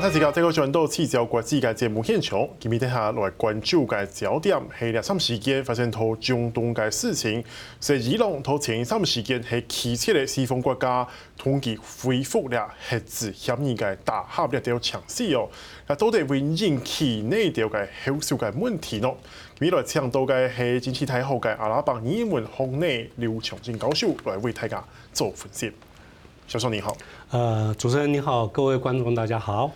[0.00, 7.42] 让大家这个转到聚焦国际嘅节目现场，今日底下来关注嘅焦点系两三时间发生到中东嘅事情，
[7.80, 11.04] 系伊朗头前三时间系其次嘅西方国家
[11.36, 15.48] 同佢恢复了核子协议嘅大合力都强势哦，
[15.88, 19.12] 那到底会引起哪条嘅后续嘅问题呢？
[19.58, 25.72] 未来请到嘅系经济太好嘅阿拉伯人文行内刘长进教授来为大家做分析。
[26.46, 26.96] 教授你好，
[27.32, 29.72] 呃，主持人你好，各位观众大家好。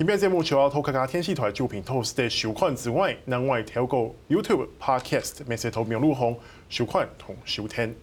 [0.00, 6.34] 今天节目除了透过天气台作品透视的收看之外，另外透过 YouTube Podcast 每次投屏录红
[6.70, 7.94] 收看同收听。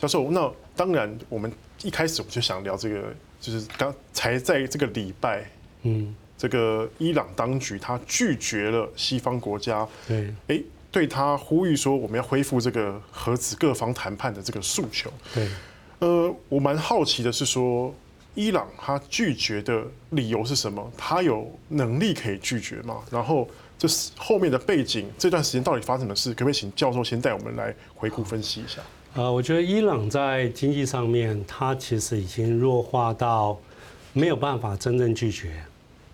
[0.00, 1.52] 教授，那当然我们
[1.84, 5.48] 一开始我们就想聊这个，就是刚才在这个礼拜，
[5.82, 10.60] 嗯，这个伊朗当局他拒绝了西方国家，对，哎，
[10.90, 15.48] 对他呼吁说我们要恢复这个核子各方谈判的这个诉求，对。
[16.00, 17.94] 呃，我蛮好奇的是说，
[18.34, 20.92] 伊朗他拒绝的理由是什么？
[20.96, 22.96] 他有能力可以拒绝吗？
[23.10, 28.80] 然后这是后面的背景，这段时间到底发生的事，可不可以请教授先带我们来回顾分析一下？
[29.14, 33.56] 呃，我觉得伊朗在经济上面，它其实已经弱化到
[34.12, 35.52] 没有办法真正拒绝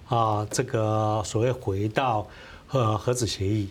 [0.08, 2.28] 啊，这个所谓回到
[2.70, 3.70] 呃核子协议。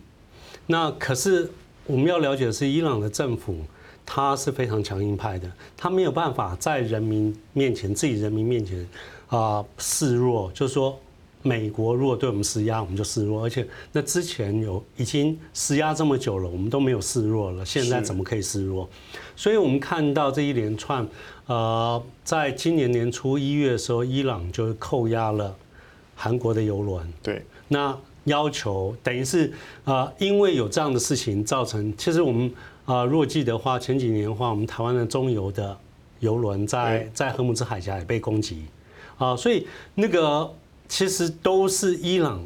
[0.66, 1.52] 那可是
[1.86, 3.58] 我们要了解的是，伊朗的政府。
[4.12, 8.90] 他是非常强硬派的，他没有办法在人民面前、自己人民面前
[9.28, 10.98] 啊示弱，就是说，
[11.44, 13.44] 美国如果对我们施压，我们就示弱。
[13.44, 18.90] 而且那之前有已经施压这么久了，我们都没有示弱了，现在怎么可以示弱？
[19.36, 21.08] 所以我们看到这一连串，
[21.46, 25.56] 呃，在今年年初一月的时候，伊朗就扣押了
[26.16, 27.08] 韩国的油轮。
[27.22, 32.52] 对，那要求等于是啊，因为有这样的事情造成，其实我们。
[32.90, 35.78] 啊，如果记得的话，前几年的话，我们台湾的中油的
[36.22, 38.64] 油轮在在荷姆兹海峡也被攻击，
[39.20, 40.52] 啊，所以那个
[40.88, 42.44] 其实都是伊朗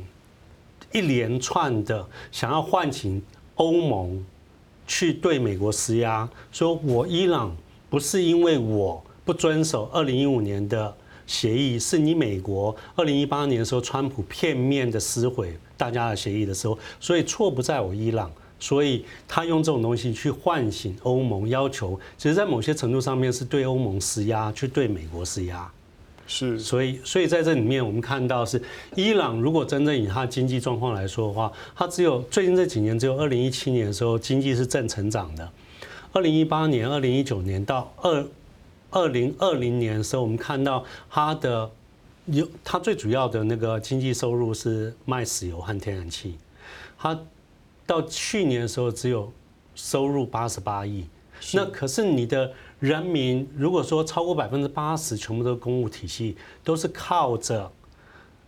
[0.92, 3.22] 一连串的想要唤醒
[3.56, 4.22] 欧盟
[4.86, 7.56] 去对美国施压，说我伊朗
[7.90, 10.94] 不是因为我不遵守二零一五年的
[11.26, 18.30] 协议，是你美国二零一八年的时候川普片面的撕毁大家的协议的时候，所以错不在我伊朗。
[18.63, 25.69] 所以他用这种东西去唤醒欧盟，要求，其实，在某些程度上面是对欧盟施压，去对美国施压。
[26.25, 28.63] 是，所以，所以在这里面，我们看到是
[28.96, 35.50] 伊朗如果真正以它经济状况来说的话，它只有最近这几年，只有二零一七年的时候经济是正成长的。
[36.13, 38.25] 二零一八年、二零一九年到二
[38.91, 41.69] 二零二零年的时候，我们看到它的
[42.28, 46.38] 有它最主要的那个经济收入是卖石油和天然气，
[46.97, 47.19] 它。
[47.86, 49.32] 到去年的时候，只有
[49.76, 51.06] 收入八十八亿。
[51.54, 57.70] 那可是你的人民，如果说超过百分之八十全部都是公务体系，都是靠着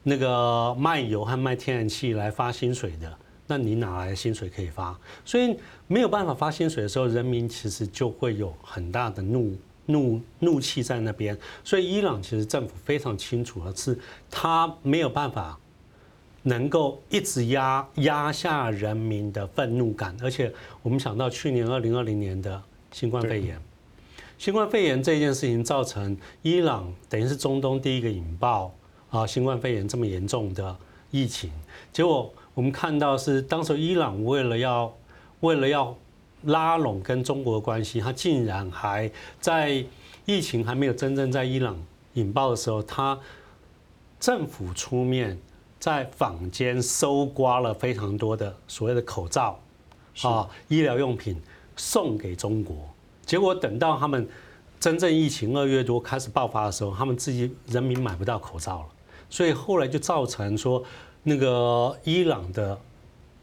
[0.04, 4.98] 那个卖油和卖天然气来发薪水的，那你哪来的薪水可以发？
[5.26, 5.58] 所以
[5.88, 9.54] 没有办法发薪水的时候，人民其实就会有很大的怒
[9.88, 11.38] 怒怒气在那边。
[11.64, 14.00] 所以伊朗其实政府非常清楚的是，
[14.32, 15.60] 他没有办法。
[16.48, 22.62] 能够一直压压下人民的愤怒感，而且我们想到去年二零二零年的
[22.92, 23.60] 新冠肺炎，
[24.38, 28.72] 新冠肺炎这件事情造成伊朗等于是中东第一个引爆
[29.10, 30.78] 啊新冠肺炎这么严重的
[31.10, 31.50] 疫情，
[31.92, 34.94] 结果我们看到是当时伊朗为了要
[35.40, 35.98] 为了要
[36.44, 39.10] 拉拢跟中国的关系，他竟然还
[39.42, 39.84] 在
[40.28, 41.76] 疫情还没有真正在伊朗
[42.14, 43.20] 引爆的时候，他
[44.20, 45.36] 政府出面。
[45.86, 49.60] 在坊间搜刮了非常多的所谓的口罩
[50.24, 51.40] 啊、医疗用品
[51.76, 52.76] 送给中国，
[53.24, 54.28] 结果等到他们
[54.80, 58.86] 真正疫情二月多开始爆发的时候，他们自己人民买不到口罩了，
[59.30, 60.84] 所以后来就造成说
[61.22, 62.76] 那个伊朗的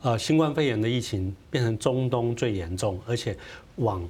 [0.01, 3.39] 呃新冠肺炎的疫情变成中东最严重，而且
[3.77, 4.05] 往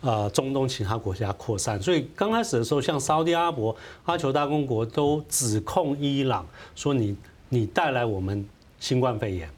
[0.00, 1.80] 呃中东其他国家扩散。
[1.80, 7.16] 所以刚开始的时候，像沙乌地阿拉伯、阿酋大公国都指控伊朗说你。
[7.50, 8.46] 你带来我们
[8.78, 9.50] 新冠肺炎，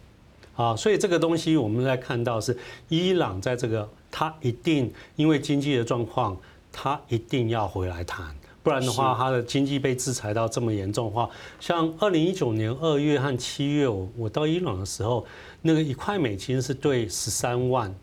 [0.56, 2.56] 啊，所以这个东西我们在看到是
[2.88, 6.36] 伊朗在这个，他一定因为经济的状况，
[6.72, 11.28] 他一定要回来谈，不然的话，他的经济被制裁到这么严重的话，
[11.58, 15.26] 像二零一九年二月和七月，我我到伊朗的时候，
[15.62, 17.94] 那个一块美金是对十三万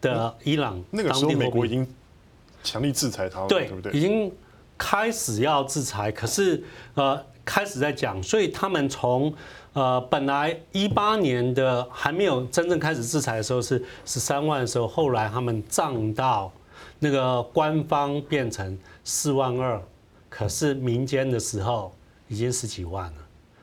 [0.00, 1.86] 的伊朗，那个时候美国已经
[2.62, 3.92] 强力制裁他了，对不对？
[3.92, 4.30] 已经
[4.78, 6.62] 开始要制裁，可是
[6.94, 7.20] 呃。
[7.44, 9.32] 开始在讲，所以他们从
[9.72, 16.52] 呃本来一八年的还没有真正开始制裁的时候是十三万的时候，后来他们涨到
[16.98, 19.82] 那个官方变成四万二，
[20.28, 21.94] 可是民间的时候
[22.28, 23.18] 已经十几万了，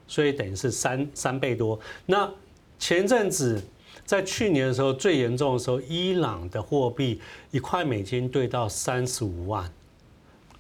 [0.08, 1.80] 所以等于是三三倍多。
[2.06, 2.30] 那
[2.78, 3.62] 前阵子
[4.06, 9.72] 在去年的时候最严重的时候，伊朗的货币一块美金兑到三十五万。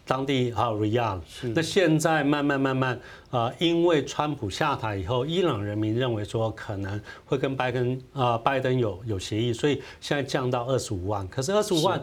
[0.05, 1.21] 当地还有 Riyal，
[1.55, 2.99] 那现在慢慢慢慢，
[3.29, 11.25] 呃，因为川普下台以后，伊朗人民认为说可能会跟拜登啊拜登有有协议，所以现在降到二十五万。
[11.27, 12.01] 可是二十五万，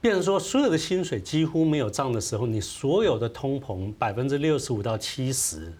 [0.00, 5.70] 变成说所有的薪水几乎没有涨的时候，你所有的通膨百分之六十五到七十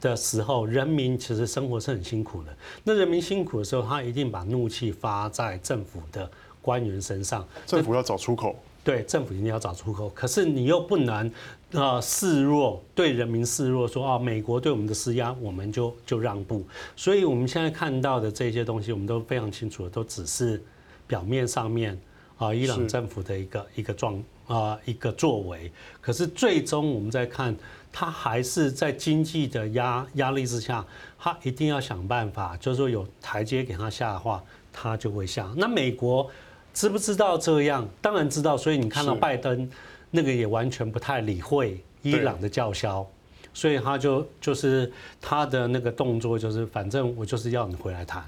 [0.00, 2.56] 的时候，人民其实生活是很辛苦的。
[2.82, 6.28] 那人民辛苦的时候，他一定把怒气发在政府的
[6.60, 8.56] 官员身上，政府要找出口。
[8.84, 11.32] 对，政府一定要找出口，可是你又不能，
[11.72, 16.62] 呃，示弱，对人民示弱，说啊，美国对我们的施压，我们就就让步。
[16.94, 20.62] 所以我们现在看到的这些东西，我们都非常清楚的，都只是
[21.06, 21.98] 表面上面
[22.36, 25.72] 啊，伊朗政府的一个一个状啊一个作为。
[26.02, 27.56] 可是最终我们在看，
[27.90, 30.84] 他还是在经济的压压力之下，
[31.18, 35.50] 他一定要想办法，就是说有台阶给他下的话，他就会下。
[35.56, 36.30] 那美国。
[36.74, 37.88] 知不知道这样？
[38.02, 39.70] 当然知道，所以你看到拜登
[40.10, 43.06] 那个也完全不太理会伊朗的叫嚣，
[43.54, 44.92] 所以他就就是
[45.22, 48.22] 他的那个动作就是，反正我就是要你回来谈，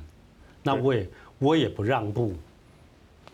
[0.62, 1.08] 那我也
[1.38, 2.32] 我也不让步。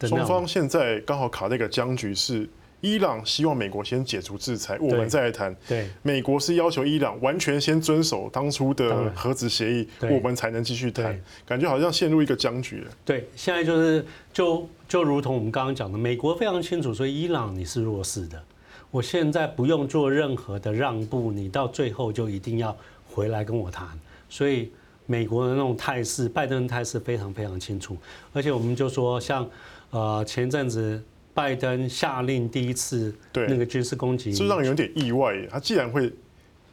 [0.01, 2.49] 双方现在刚好卡在一个僵局是。
[2.83, 5.57] 伊朗希望美国先解除制裁，我们再来谈。
[5.69, 11.19] 对，美国是要求伊朗完全先遵守当初的核子协议，我们才能继续谈。
[11.47, 12.91] 感觉好像陷入一个僵局了。
[13.05, 18.43] 对，现在就是就就如同我们刚刚讲的，美国非常清楚，所以伊朗你是弱势的，
[18.91, 22.77] 我现在不用做任何的让步，你到最后就一定要
[23.09, 23.87] 回来跟我谈。
[24.29, 24.73] 所以
[25.07, 27.97] 美国的那种态势，拜登的态势非常非常清楚。
[28.33, 29.49] 而且我们就说，像
[29.91, 31.01] 呃前阵子。
[31.35, 35.35] 拜登下令第一次对那个军事攻击，是让人有点意外。
[35.51, 36.13] 他既然会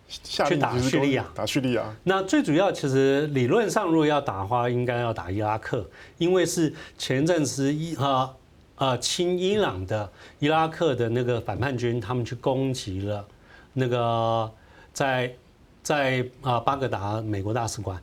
[0.08, 1.96] 下令去打叙利亚，打叙利亚。
[2.04, 8.36] 那最主要其实理论上，如果要打的话，应该要打伊拉克，因为是前阵子伊啊
[8.76, 13.26] 啊亲伊朗的伊拉克的那个反叛军，他们去攻击了
[13.74, 14.52] 那个
[14.92, 15.34] 在
[15.82, 17.98] 在啊巴格达美国大使馆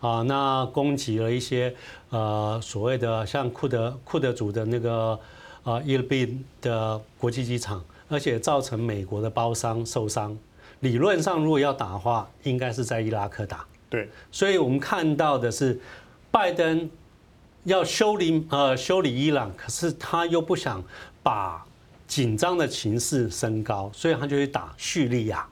[0.00, 1.74] 啊，那攻击了一些
[2.10, 5.18] 呃所谓的像库德库德族的那个。
[5.64, 10.36] 啊，伊尔宾的国际机场，而且造成美国的包商受伤。
[10.80, 13.64] 理论上，如果要打的话，应该是在伊拉克打。
[13.88, 15.80] 对，所以我们看到的是，
[16.32, 16.90] 拜登
[17.62, 20.82] 要修理呃修理伊朗，可是他又不想
[21.22, 21.64] 把
[22.08, 25.46] 紧张的情势升高，所以他就去打叙利亚。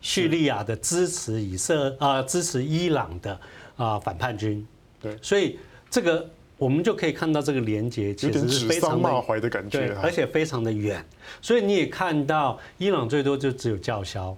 [0.00, 3.38] 叙利亚的支持以色啊支持伊朗的
[3.76, 4.66] 啊反叛军。
[4.98, 5.58] 对，所以
[5.90, 6.26] 这个。
[6.62, 11.04] 我们就可以看到这个连接其实是非常骂怀的感觉，而且非常的远。
[11.40, 14.36] 所以你也看到，伊朗最多就只有叫嚣，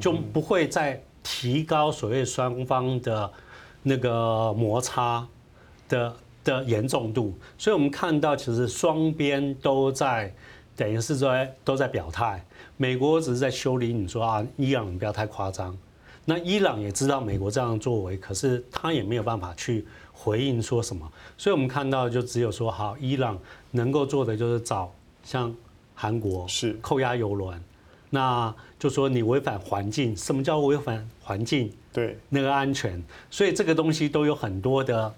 [0.00, 3.30] 就不会再提高所谓双方的
[3.82, 5.28] 那个摩擦
[5.90, 7.36] 的的严重度。
[7.58, 10.34] 所以我们看到，其实双边都在
[10.74, 12.42] 等于是在都在表态。
[12.78, 15.76] 美国只是在修理你说啊，伊朗你不要太夸张。
[16.24, 19.86] 那伊朗也知道美国这样作为，可是他也没有办法去。
[20.14, 21.10] 回应说什么？
[21.36, 23.36] 所以我们看到就只有说好，伊朗
[23.72, 24.92] 能够做的就是找
[25.24, 25.52] 像
[25.96, 27.60] 韩国是扣押油轮，
[28.10, 31.72] 那就说你违反环境，什么叫违反环境？
[31.92, 35.12] 对，那个安全，所以这个东西都有很多的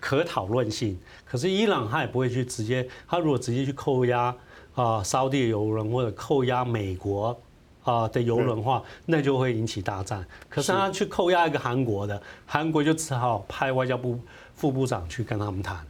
[0.00, 0.98] 可讨论性。
[1.26, 4.34] 可是伊朗他也不会去直接，他如果直接去扣押
[4.74, 7.38] 啊沙地油轮或者扣押美国
[7.86, 10.22] 啊的游轮的话，那就会引起大战。
[10.50, 14.20] 可是他去扣押一个韩国的，韩国就只好派外交部。
[14.56, 15.86] 副部长去跟他们谈，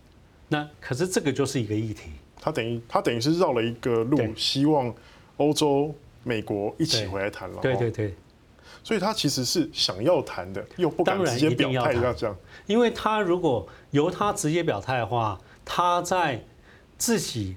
[0.49, 2.11] 那可是这个就是一个议题。
[2.41, 4.93] 他等于他等于是绕了一个路，希望
[5.37, 7.61] 欧洲、美国一起回来谈了。
[7.63, 8.13] 对对对，
[8.83, 12.37] 所以他其实是想要谈的，又不敢直接表态要这样。
[12.67, 16.45] 因为他如果由他直接表态的话，他在
[16.99, 17.57] 自己。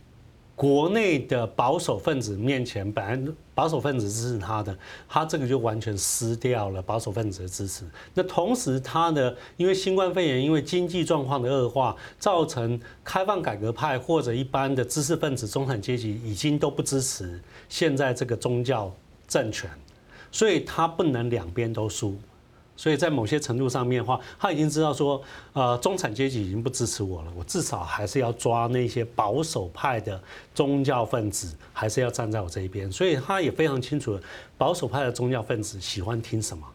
[0.56, 4.74] 国内的保守分子面前，本来保守分子支持他的，
[5.10, 7.84] 他这个就完全失掉了保守分子的支持。
[8.14, 17.38] 那同时，他的因为新冠肺炎，因为经济状况的恶化，造成开放改革派或者一般的知识分子、中产阶级已经都不支持
[17.68, 18.90] 现在这个宗教
[19.28, 19.70] 政权，
[20.32, 22.18] 所以他不能两边都输。
[22.80, 25.22] 所以在某些程度上面的话，他已经知道说，
[25.52, 30.18] 呃，中产阶级已经不支持我了，我至少还是要抓那些保守派的
[30.56, 32.90] 宗教分子，还是要站在我这一边。
[32.90, 34.18] 所以他也非常清楚，
[34.58, 36.66] 保守派的宗教分子喜欢听什么。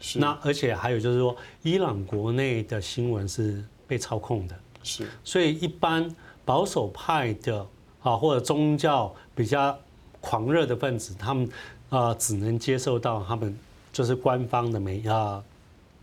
[0.00, 0.18] 是。
[0.18, 4.56] 那而且还有就是说，伊朗国内的新闻是被操控的。
[4.82, 5.06] 是。
[5.22, 6.08] 所以一般
[6.46, 7.58] 保守派的
[8.00, 9.78] 啊，或者宗教比较
[10.22, 11.46] 狂热的分子，他们
[11.90, 13.54] 啊，只能接受到他们。
[13.96, 15.42] 就是官方的媒啊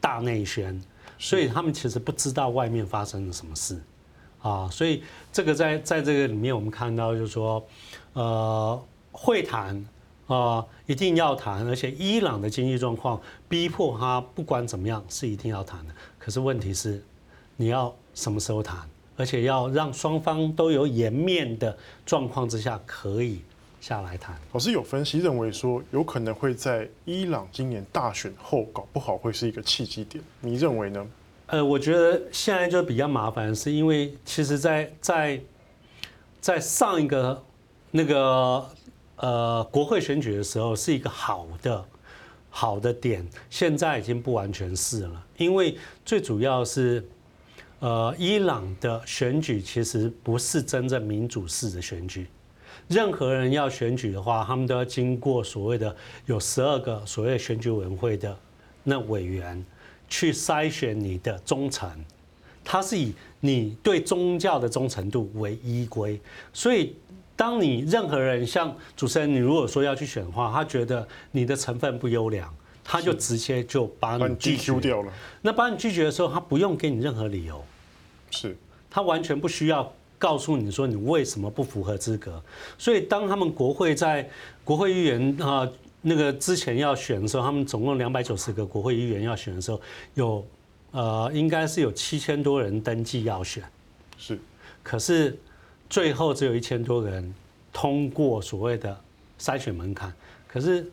[0.01, 0.81] 大内宣，
[1.19, 3.79] 所以他们其实不知道外面发生了什么事。
[4.41, 7.63] 啊，所以这个在在这个里面我们看到就是说，
[8.13, 9.87] 呃，会谈
[10.25, 16.99] 啊一定要谈，而且伊朗的经济状况逼迫他不管怎么样是一定要谈的，可是问题是
[17.55, 18.79] 你要什么时候谈？
[19.15, 23.43] 而且要让双方都有颜面的状况之下，可以
[23.83, 24.33] 下来谈。
[24.53, 30.23] 老师有分析认为说，有可能会在伊朗今年大选后搞不好会是一个契机点。
[30.39, 31.05] 你认为呢？
[31.47, 35.41] 呃，我觉得现在就比较麻烦，是因为其实在，在在
[36.39, 37.43] 在上一个
[37.91, 38.65] 那个
[39.17, 41.85] 呃国会选举的时候，是一个好的
[42.49, 47.05] 好的点，现在已经不完全是了，因为最主要是。
[47.79, 52.25] 呃，伊朗的选举其实不是真正民主式的选举。
[52.87, 58.37] 任何人要选举的话，他们都要经过所谓的有十二个所谓选举委员会的
[58.83, 59.63] 那委员
[60.07, 61.89] 去筛选你的忠诚。
[62.63, 66.19] 他是以你对宗教的忠诚度为依归。
[66.53, 66.95] 所以，
[67.35, 75.11] 当你任何人像主持人，你如果说要去选的话，他觉得你的成分不优良，他就直接就把你拒绝掉了。
[75.41, 77.61] 那把你拒绝的时候，他不用给你任何理由。
[78.31, 78.55] 是，
[78.89, 79.91] 他完全不需要
[80.23, 82.41] 告诉你说你为什么不符合资格。
[82.77, 84.25] 所以当他们国会在
[84.63, 85.69] 国会议员啊
[86.01, 89.81] 那个之前要选的时候，他们总共两百九十个国会议员要选的时候，
[90.13, 90.45] 有
[90.91, 93.61] 呃应该是有七千多人登记要选，
[94.17, 94.39] 是，
[94.81, 95.37] 可是
[95.89, 97.33] 最后只有一千多个人
[97.73, 98.97] 通过所谓的
[99.37, 100.13] 筛选门槛。
[100.47, 100.89] 可是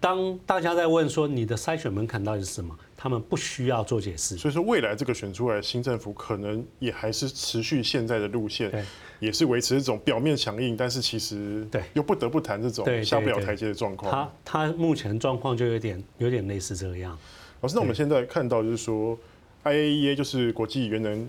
[0.00, 2.76] 当大家在问说你的筛选门槛到底是什么？
[2.96, 8.84] 他们不需要做解释，所以说未来这个选出来的新政府可能也还是持续现在的路线，
[9.20, 14.10] 也是维持这种表面强硬，但是其实对又不得不谈这种下不了台阶的状况。
[14.44, 17.16] 他他目前状况就有点有点类似这样。
[17.60, 19.16] 老师，那我们现在看到就是说
[19.64, 21.28] ，IAEA 就是国际原能。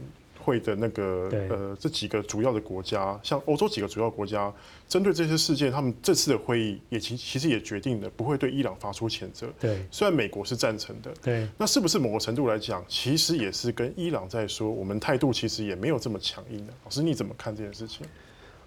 [0.49, 4.51] 会的那个呃，这几个主要的国家，像欧洲几个主要国家，
[4.87, 9.47] 针对这些事件，他们这次的会议也其其实也决定了不会对伊朗发出谴责。
[9.59, 11.11] 对，虽然美国是赞成的。
[11.21, 16.73] 对，那是不是某个程度来讲，其实也是跟伊朗在说，我们态度其实也没有这么强硬的。
[16.83, 18.07] 老师，你怎么看这件事情？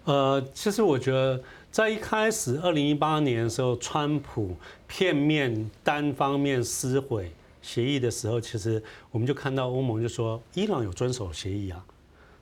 [0.04, 7.30] 呃，其实我觉得在一开始二零一八年的时候，川普片面单方面撕毁。
[7.62, 11.82] 协议的时候，其实我们就看到欧盟就说，伊朗有遵守协议啊，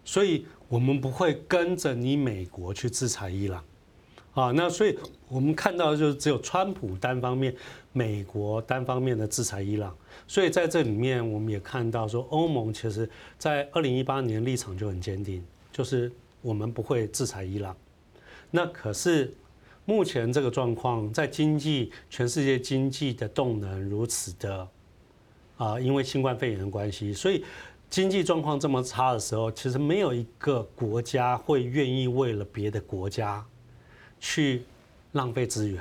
[0.04, 3.62] 所以我们不会跟着你美国去制裁伊朗
[4.32, 4.50] 啊。
[4.50, 4.98] 那所以
[5.28, 7.54] 我们看到就是只有川普单方面，
[7.92, 9.94] 美国单方面的制裁伊朗。
[10.26, 13.08] 所以在这里面，我们也看到说，欧盟其实
[13.38, 16.10] 在二零一八年立场就很坚定，就是
[16.40, 17.76] 我们不会制裁伊朗。
[18.50, 19.32] 那可是
[19.84, 24.68] 目前这个状况，在经济全世界经济的动能如此的。
[25.60, 27.44] 啊，因为新冠肺炎的关系，所以
[27.90, 33.44] 经济状况这么差的时候，其实没有一个国家会愿意为了别的国家
[34.18, 34.62] 去
[35.12, 35.78] 浪费资源。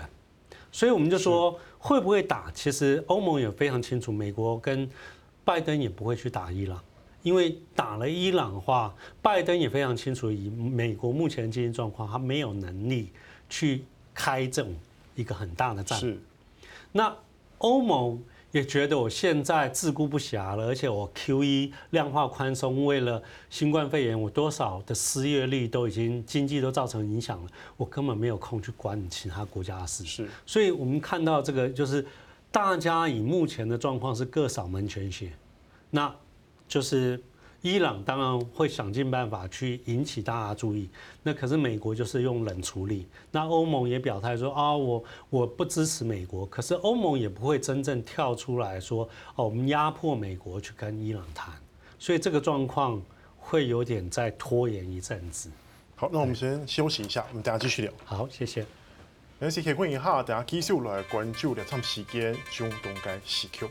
[0.70, 2.52] 所以我们就说，会不会打？
[2.52, 4.86] 其实欧盟也非常清楚，美国跟
[5.46, 6.84] 拜登也不会去打伊朗，
[7.24, 13.14] 因为打了伊朗的话，拜登也非常清楚，以美国目前的经济状况，他没有能力
[13.48, 14.76] 去开这种
[15.16, 15.98] 一个很大的战。
[15.98, 16.20] 是，
[16.92, 17.16] 那
[17.60, 18.22] 欧盟。
[18.52, 30.04] 也觉得我现在自顾不暇了，而且我 QE 量化宽松，为了新冠肺炎，我多少的失业率都已经经济都造成影响了，我根本没有空去管你其他国家的事。
[30.06, 32.06] 是，所以我们看到这个就是
[32.52, 35.32] 大家以目前的状况是各扫门前雪，
[35.90, 36.14] 那
[36.68, 37.22] 就是。
[37.62, 40.90] 伊朗当然会想尽办法去引起大家注意，
[41.24, 43.06] 那可是美国就是用冷处理。
[43.32, 49.04] 那欧盟也表态说啊，我我不支持美国，可是欧盟也不会真正跳出来说
[49.36, 51.54] 哦，我们压迫美国去跟伊朗谈，
[51.98, 53.02] 所以这个状况
[53.38, 55.52] 会有点再拖延一阵子。
[55.96, 57.92] 好，那我们先休息一下，我们等下继续聊。
[58.06, 58.66] 好，谢谢。
[59.38, 63.68] 那是可以问一下，等下继续来关注两场时间，中东该时刻。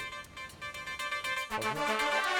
[1.49, 2.38] 好